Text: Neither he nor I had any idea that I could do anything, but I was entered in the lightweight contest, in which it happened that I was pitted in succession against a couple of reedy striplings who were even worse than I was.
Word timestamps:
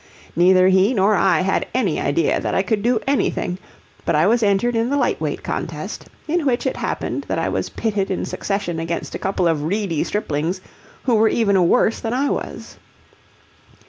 Neither 0.35 0.67
he 0.67 0.95
nor 0.95 1.13
I 1.13 1.41
had 1.41 1.67
any 1.75 1.99
idea 2.01 2.39
that 2.41 2.55
I 2.55 2.63
could 2.63 2.81
do 2.81 2.99
anything, 3.05 3.59
but 4.03 4.15
I 4.15 4.25
was 4.25 4.41
entered 4.41 4.75
in 4.75 4.89
the 4.89 4.97
lightweight 4.97 5.43
contest, 5.43 6.07
in 6.27 6.43
which 6.47 6.65
it 6.65 6.75
happened 6.75 7.25
that 7.27 7.37
I 7.37 7.49
was 7.49 7.69
pitted 7.69 8.09
in 8.09 8.25
succession 8.25 8.79
against 8.79 9.13
a 9.13 9.19
couple 9.19 9.47
of 9.47 9.61
reedy 9.61 10.03
striplings 10.03 10.59
who 11.03 11.13
were 11.13 11.29
even 11.29 11.69
worse 11.69 11.99
than 11.99 12.15
I 12.15 12.31
was. 12.31 12.77